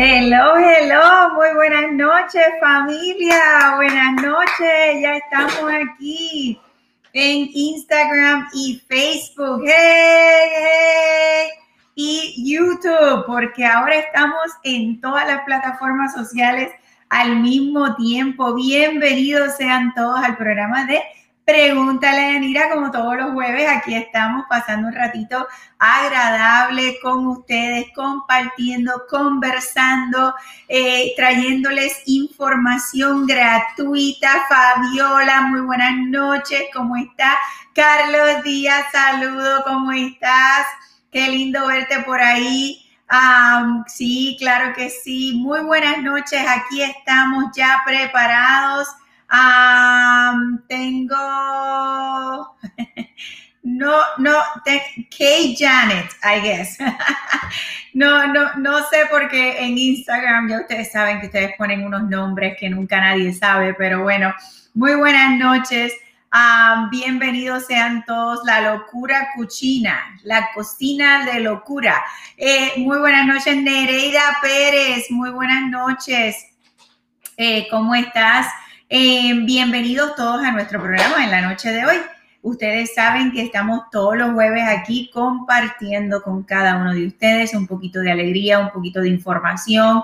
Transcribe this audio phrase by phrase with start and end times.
[0.00, 6.60] Hello, hello, muy buenas noches familia, buenas noches, ya estamos aquí
[7.12, 9.64] en Instagram y Facebook,
[11.96, 16.70] y YouTube, porque ahora estamos en todas las plataformas sociales
[17.08, 18.54] al mismo tiempo.
[18.54, 21.02] Bienvenidos sean todos al programa de
[21.48, 27.86] Pregúntale a Yanira, como todos los jueves, aquí estamos pasando un ratito agradable con ustedes,
[27.94, 30.34] compartiendo, conversando,
[30.68, 34.44] eh, trayéndoles información gratuita.
[34.46, 37.38] Fabiola, muy buenas noches, ¿cómo está?
[37.72, 40.66] Carlos Díaz, saludo, ¿cómo estás?
[41.10, 42.84] Qué lindo verte por ahí.
[43.86, 45.40] sí, claro que sí.
[45.42, 48.86] Muy buenas noches, aquí estamos ya preparados
[53.78, 54.36] no, no,
[55.16, 56.78] Kay Janet, I guess.
[57.94, 62.56] no, no, no sé porque en Instagram ya ustedes saben que ustedes ponen unos nombres
[62.58, 64.34] que nunca nadie sabe, pero bueno,
[64.74, 65.92] muy buenas noches.
[66.90, 72.02] bienvenidos sean todos la locura cuchina, la cocina de locura.
[72.36, 75.08] Eh, muy buenas noches, Nereida Pérez.
[75.10, 76.34] Muy buenas noches.
[77.36, 78.48] Eh, ¿Cómo estás?
[78.88, 82.17] Eh, bienvenidos todos a nuestro programa en la noche de hoy.
[82.42, 87.66] Ustedes saben que estamos todos los jueves aquí compartiendo con cada uno de ustedes un
[87.66, 90.02] poquito de alegría, un poquito de información,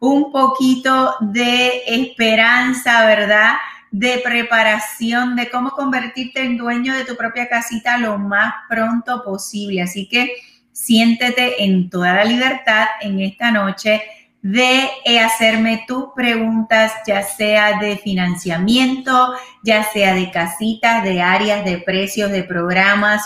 [0.00, 3.54] un poquito de esperanza, ¿verdad?
[3.92, 9.82] De preparación, de cómo convertirte en dueño de tu propia casita lo más pronto posible.
[9.82, 10.36] Así que
[10.72, 14.02] siéntete en toda la libertad en esta noche
[14.52, 19.34] de eh, hacerme tus preguntas, ya sea de financiamiento,
[19.64, 23.24] ya sea de casitas, de áreas, de precios, de programas,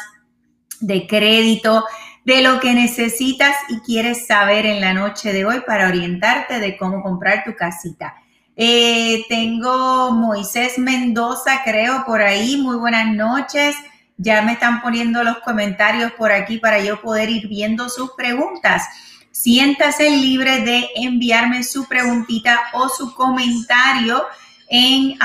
[0.80, 1.84] de crédito,
[2.24, 6.78] de lo que necesitas y quieres saber en la noche de hoy para orientarte de
[6.78, 8.14] cómo comprar tu casita.
[8.56, 12.56] Eh, tengo Moisés Mendoza, creo, por ahí.
[12.56, 13.76] Muy buenas noches.
[14.16, 18.84] Ya me están poniendo los comentarios por aquí para yo poder ir viendo sus preguntas
[19.30, 24.24] siéntase libre de enviarme su preguntita o su comentario
[24.68, 25.18] en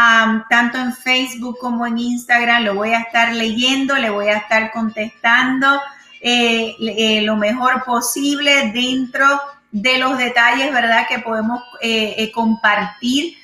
[0.49, 2.63] tanto en Facebook como en Instagram.
[2.63, 5.79] Lo voy a estar leyendo, le voy a estar contestando
[6.19, 9.25] eh, eh, lo mejor posible dentro
[9.71, 11.05] de los detalles, ¿verdad?
[11.07, 13.37] Que podemos eh, compartir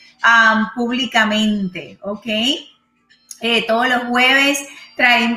[0.75, 2.27] públicamente, ¿ok?
[3.67, 4.59] Todos los jueves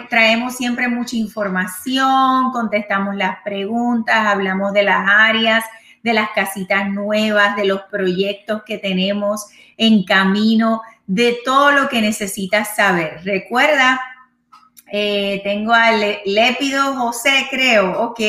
[0.09, 5.65] traemos siempre mucha información, contestamos las preguntas, hablamos de las áreas,
[6.03, 12.03] de las casitas nuevas, de los proyectos que tenemos en camino, de todo lo que
[12.03, 13.20] necesitas saber.
[13.25, 14.00] Recuerda,
[14.93, 15.93] eh, tengo a
[16.25, 18.20] Lépido José, creo, ok.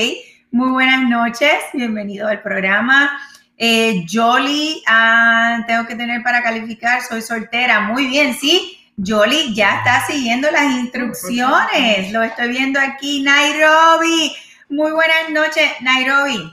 [0.52, 3.20] Muy buenas noches, bienvenido al programa.
[3.58, 7.82] Eh, Jolly, ah, tengo que tener para calificar, soy soltera.
[7.82, 8.85] Muy bien, sí.
[8.98, 12.12] Yoli ya está siguiendo las instrucciones.
[12.12, 13.22] Lo estoy viendo aquí.
[13.22, 14.34] Nairobi.
[14.70, 16.52] Muy buenas noches, Nairobi.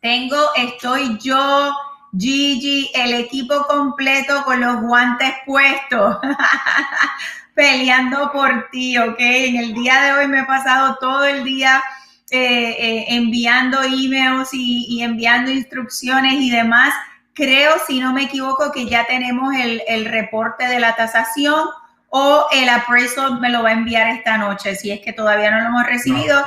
[0.00, 1.72] Tengo, estoy yo,
[2.18, 6.16] Gigi, el equipo completo con los guantes puestos.
[7.54, 9.16] Peleando por ti, ¿ok?
[9.18, 11.82] En el día de hoy me he pasado todo el día
[12.30, 16.92] eh, eh, enviando emails y enviando instrucciones y demás
[17.34, 21.68] Creo, si no me equivoco, que ya tenemos el, reporte de la tasación
[22.10, 25.60] o el appraisal me lo va a enviar esta noche, si es que todavía no
[25.60, 26.44] lo hemos recibido.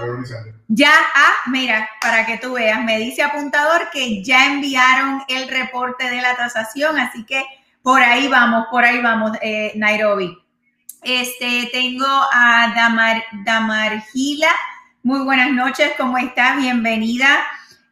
[0.67, 6.09] ya, ah, mira, para que tú veas, me dice apuntador que ya enviaron el reporte
[6.09, 7.43] de la tasación, así que
[7.81, 10.37] por ahí vamos, por ahí vamos, eh, Nairobi.
[11.01, 14.49] Este, tengo a Damar, Damargila.
[15.03, 16.57] Muy buenas noches, ¿cómo estás?
[16.57, 17.45] Bienvenida.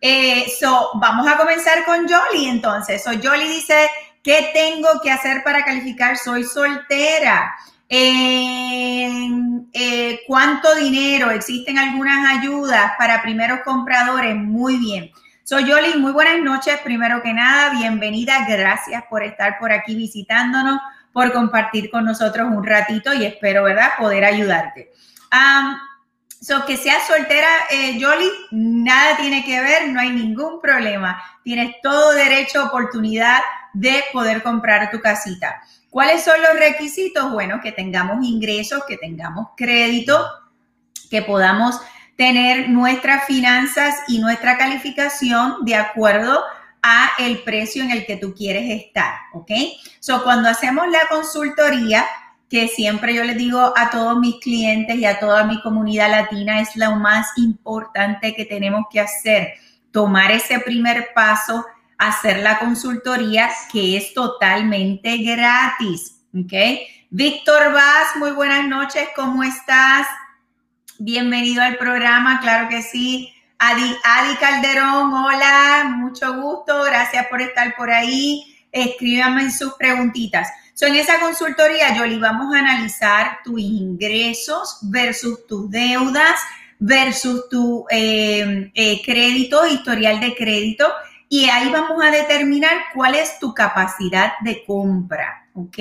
[0.06, 3.02] Eh, so, vamos a comenzar con Jolly entonces.
[3.02, 3.90] So, Jolly dice,
[4.22, 6.18] ¿qué tengo que hacer para calificar?
[6.18, 7.56] Soy soltera.
[7.88, 9.18] Eh,
[10.28, 11.32] ¿Cuánto dinero?
[11.32, 14.36] ¿Existen algunas ayudas para primeros compradores?
[14.36, 15.10] Muy bien.
[15.46, 16.82] Soy Jolly, muy buenas noches.
[16.84, 18.46] Primero que nada, bienvenida.
[18.46, 20.82] Gracias por estar por aquí visitándonos,
[21.14, 24.92] por compartir con nosotros un ratito y espero, ¿verdad?, poder ayudarte.
[26.44, 27.98] So, que seas soltera, eh,
[28.51, 31.24] nada tiene que ver, no hay ningún problema.
[31.42, 33.40] Tienes todo derecho, oportunidad
[33.72, 35.62] de poder comprar tu casita.
[35.90, 37.31] ¿Cuáles son los requisitos?
[37.31, 40.22] Bueno, que tengamos ingresos, que tengamos crédito,
[41.10, 41.80] que podamos
[42.18, 46.44] tener nuestras finanzas y nuestra calificación de acuerdo
[46.81, 49.51] a el precio en el que tú quieres estar, ¿ok?
[50.01, 52.06] So, cuando hacemos la consultoría,
[52.54, 56.62] que siempre yo les digo a todos mis clientes y a toda mi comunidad latina
[56.62, 59.56] es lo más importante que tenemos que hacer,
[59.90, 61.66] tomar ese primer paso
[61.98, 66.22] hacer la consultoría que es totalmente gratis.
[66.32, 66.54] ¿Ok?
[67.10, 70.06] Víctor Vaz, muy buenas noches, ¿cómo estás?
[71.00, 73.34] Bienvenido al programa, claro que sí.
[73.58, 78.44] Adi, Adi Calderón, hola, mucho gusto, gracias por estar por ahí.
[78.72, 80.48] Escríbame sus preguntitas.
[80.74, 86.40] So, en esa consultoría, Yoli, vamos a analizar tus ingresos versus tus deudas
[86.80, 90.86] versus tu eh, eh, crédito, historial de crédito,
[91.30, 95.78] y ahí vamos a determinar cuál es tu capacidad de compra, ¿ok?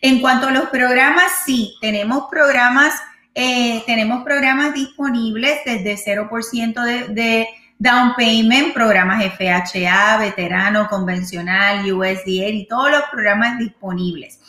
[0.00, 2.94] En cuanto a los programas, sí, tenemos programas,
[3.34, 7.48] eh, tenemos programas disponibles desde 0% de, de,
[7.78, 14.40] down payment, programas FHA, veterano, convencional, USDA y todos los programas disponibles.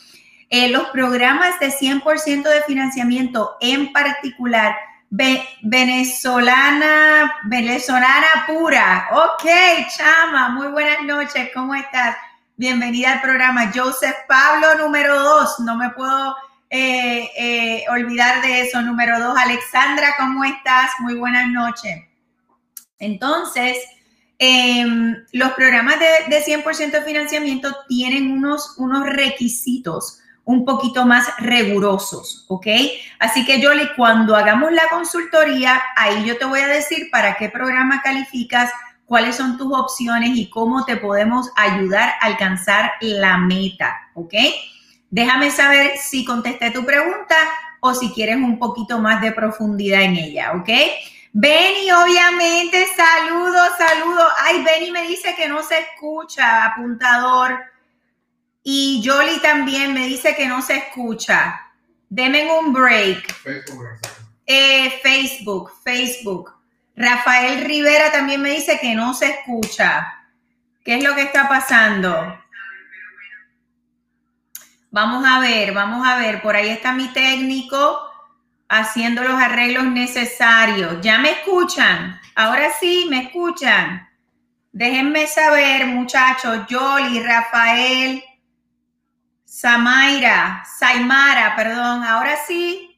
[0.48, 4.74] Eh, los programas de 100% de financiamiento en particular,
[5.62, 9.08] venezolana, venezolana pura.
[9.12, 9.44] Ok,
[9.96, 12.16] chama, muy buenas noches, ¿cómo estás?
[12.56, 13.70] Bienvenida al programa.
[13.74, 15.60] Joseph Pablo, número dos.
[15.60, 16.36] No me puedo
[16.68, 18.82] eh, eh, olvidar de eso.
[18.82, 20.90] Número dos, Alexandra, ¿cómo estás?
[20.98, 22.09] Muy buenas noches.
[23.00, 23.76] Entonces,
[24.38, 31.28] em, los programas de, de 100% de financiamiento tienen unos, unos requisitos un poquito más
[31.38, 32.66] rigurosos, ¿ok?
[33.18, 37.48] Así que, Yoli, cuando hagamos la consultoría, ahí yo te voy a decir para qué
[37.48, 38.70] programa calificas,
[39.06, 44.34] cuáles son tus opciones y cómo te podemos ayudar a alcanzar la meta, ¿ok?
[45.10, 47.36] Déjame saber si contesté tu pregunta
[47.80, 50.68] o si quieres un poquito más de profundidad en ella, ¿ok?
[51.32, 54.32] Benny, obviamente, saludos, saludos.
[54.38, 57.58] Ay, Benny me dice que no se escucha, apuntador.
[58.64, 61.68] Y Jolly también me dice que no se escucha.
[62.08, 63.32] Deme un break.
[64.44, 66.52] Eh, Facebook, Facebook.
[66.96, 70.12] Rafael Rivera también me dice que no se escucha.
[70.84, 72.36] ¿Qué es lo que está pasando?
[74.90, 76.42] Vamos a ver, vamos a ver.
[76.42, 78.09] Por ahí está mi técnico
[78.70, 80.98] haciendo los arreglos necesarios.
[81.02, 82.18] ¿Ya me escuchan?
[82.36, 84.08] Ahora sí, me escuchan.
[84.72, 88.22] Déjenme saber, muchachos, Jolly, Rafael,
[89.44, 92.04] Samaira, Saimara, perdón.
[92.04, 92.96] Ahora sí,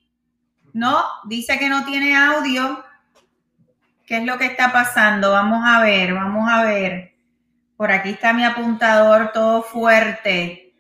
[0.74, 2.84] no, dice que no tiene audio.
[4.04, 5.32] ¿Qué es lo que está pasando?
[5.32, 7.14] Vamos a ver, vamos a ver.
[7.78, 10.74] Por aquí está mi apuntador todo fuerte.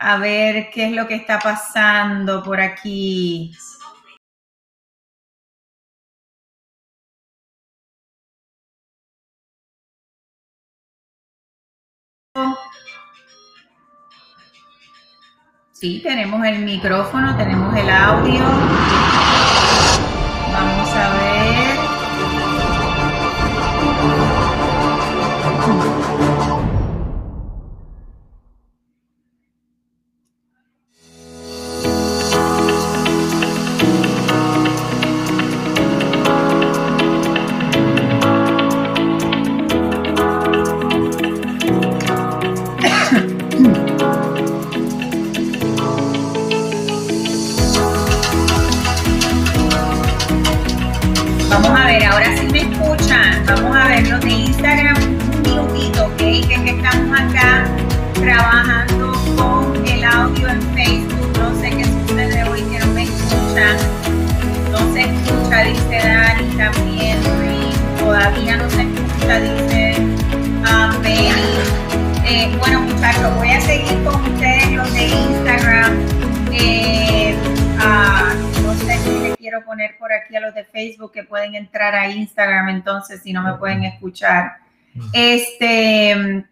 [0.00, 3.54] A ver qué es lo que está pasando por aquí.
[15.80, 18.42] Sí, tenemos el micrófono, tenemos el audio.
[60.28, 61.38] Audio en Facebook.
[61.38, 63.76] No sé qué sucede hoy que no me escuchan.
[64.70, 67.18] No se escucha, dice Dani también.
[67.98, 69.94] Todavía no se escucha, dice
[71.02, 71.30] Benny.
[72.26, 76.06] Eh, bueno, muchachos, voy a seguir con ustedes los de Instagram.
[76.52, 77.36] Eh,
[77.78, 81.54] uh, no sé si les quiero poner por aquí a los de Facebook que pueden
[81.54, 84.58] entrar a Instagram, entonces, si no me pueden escuchar.
[85.14, 86.44] Este,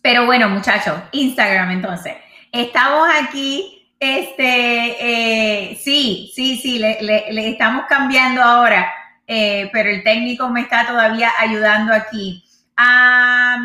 [0.00, 2.14] pero bueno, muchachos, Instagram, entonces.
[2.52, 8.90] Estamos aquí, este, eh, sí, sí, sí, le, le, le, estamos cambiando ahora,
[9.26, 12.44] eh, pero el técnico me está todavía ayudando aquí.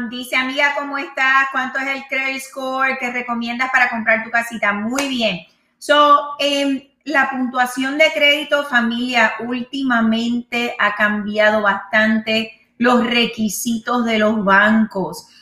[0.09, 1.47] Dice, amiga, ¿cómo estás?
[1.51, 4.73] ¿Cuánto es el credit score que recomiendas para comprar tu casita?
[4.73, 5.39] Muy bien.
[5.77, 14.43] So, eh, la puntuación de crédito familia últimamente ha cambiado bastante los requisitos de los
[14.43, 15.27] bancos.